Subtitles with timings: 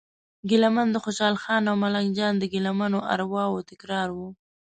[0.49, 4.19] ګیله من د خوشال خان او ملنګ جان د ګیله منو ارواوو تکرار و.